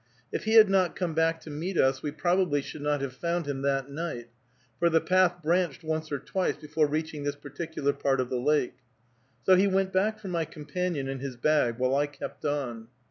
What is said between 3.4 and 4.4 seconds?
him that night,